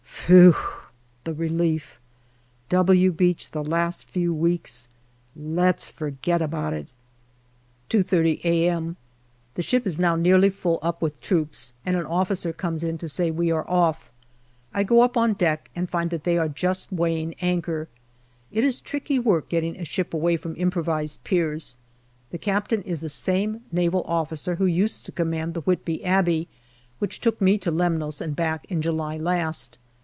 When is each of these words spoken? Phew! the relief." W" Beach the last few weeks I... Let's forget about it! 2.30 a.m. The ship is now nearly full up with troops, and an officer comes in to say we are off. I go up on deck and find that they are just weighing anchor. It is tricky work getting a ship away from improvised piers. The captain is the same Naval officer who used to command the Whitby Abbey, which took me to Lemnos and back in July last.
Phew! 0.23 0.55
the 1.25 1.33
relief." 1.33 1.99
W" 2.69 3.11
Beach 3.11 3.51
the 3.51 3.63
last 3.65 4.05
few 4.07 4.33
weeks 4.33 4.87
I... 5.35 5.41
Let's 5.41 5.89
forget 5.89 6.41
about 6.41 6.71
it! 6.71 6.87
2.30 7.89 8.39
a.m. 8.45 8.95
The 9.55 9.61
ship 9.61 9.85
is 9.85 9.99
now 9.99 10.15
nearly 10.15 10.49
full 10.49 10.79
up 10.81 11.01
with 11.01 11.19
troops, 11.19 11.73
and 11.85 11.97
an 11.97 12.05
officer 12.05 12.53
comes 12.53 12.81
in 12.81 12.97
to 12.99 13.09
say 13.09 13.29
we 13.29 13.51
are 13.51 13.69
off. 13.69 14.09
I 14.73 14.83
go 14.83 15.01
up 15.01 15.17
on 15.17 15.33
deck 15.33 15.69
and 15.75 15.89
find 15.89 16.11
that 16.11 16.23
they 16.23 16.37
are 16.37 16.47
just 16.47 16.93
weighing 16.93 17.33
anchor. 17.41 17.89
It 18.53 18.63
is 18.63 18.79
tricky 18.79 19.19
work 19.19 19.49
getting 19.49 19.75
a 19.75 19.83
ship 19.83 20.13
away 20.13 20.37
from 20.37 20.55
improvised 20.55 21.21
piers. 21.25 21.75
The 22.29 22.37
captain 22.37 22.83
is 22.83 23.01
the 23.01 23.09
same 23.09 23.65
Naval 23.69 24.03
officer 24.07 24.55
who 24.55 24.65
used 24.65 25.05
to 25.07 25.11
command 25.11 25.55
the 25.55 25.61
Whitby 25.61 26.05
Abbey, 26.05 26.47
which 26.99 27.19
took 27.19 27.41
me 27.41 27.57
to 27.57 27.71
Lemnos 27.71 28.21
and 28.21 28.33
back 28.33 28.65
in 28.71 28.81
July 28.81 29.17
last. 29.17 29.77